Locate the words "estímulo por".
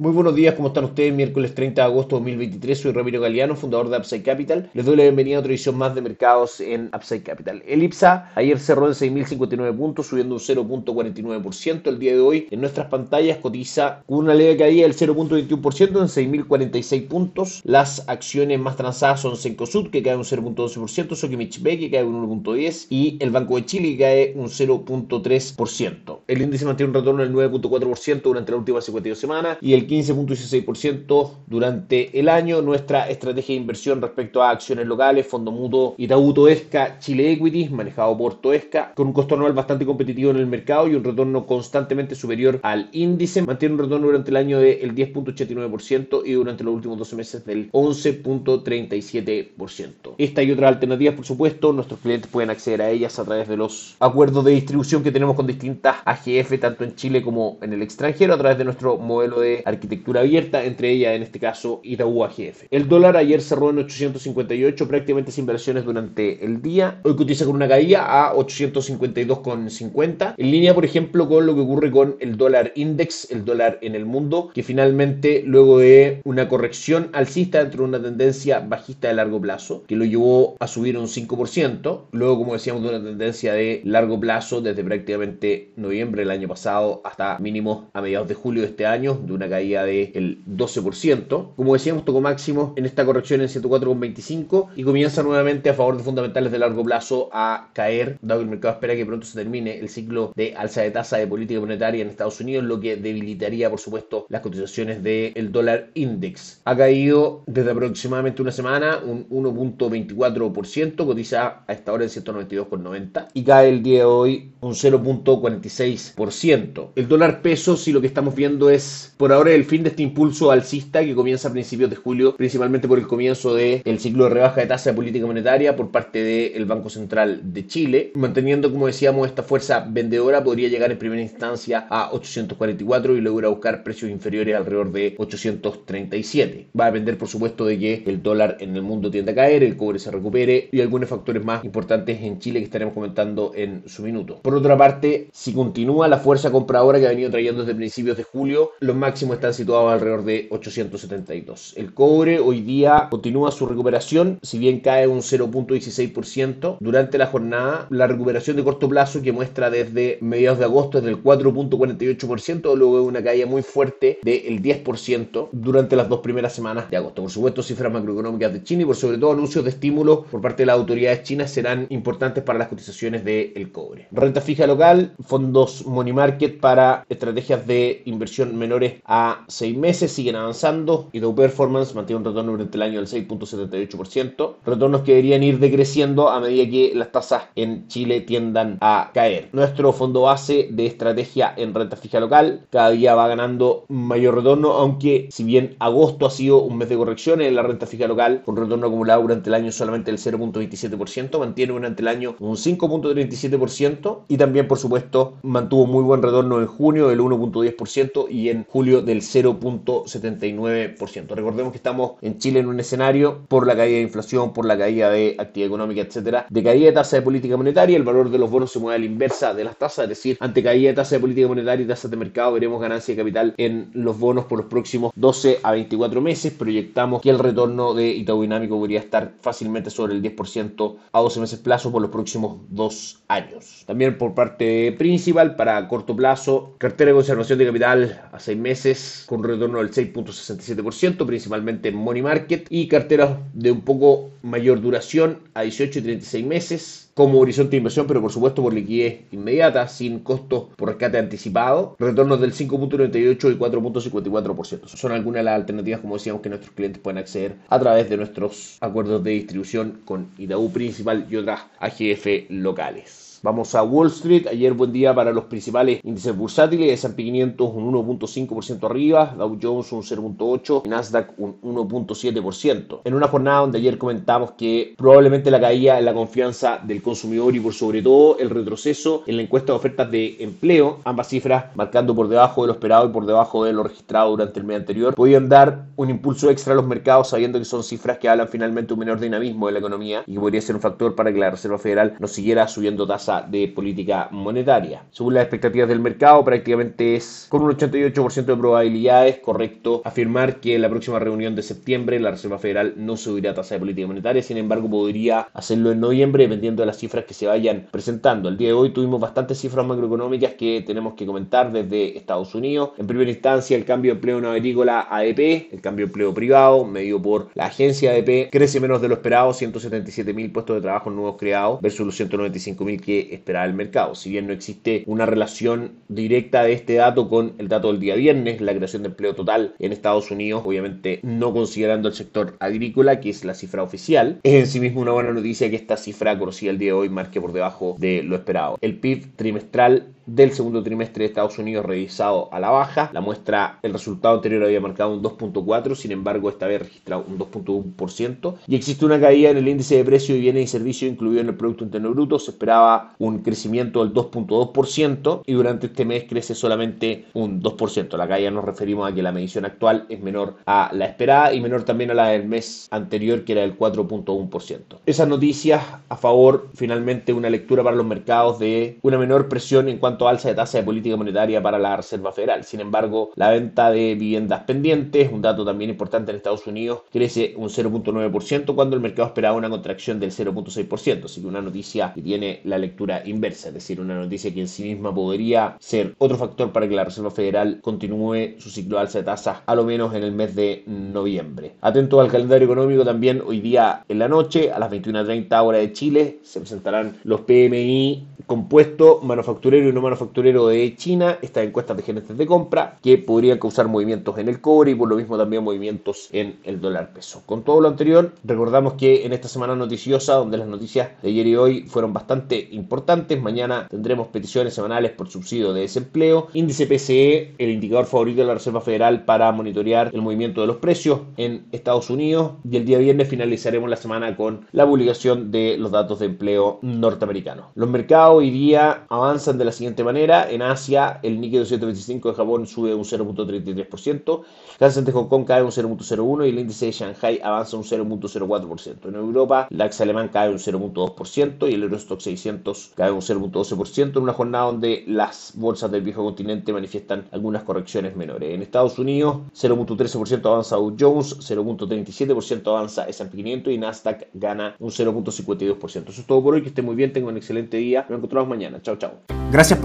169.70-170.40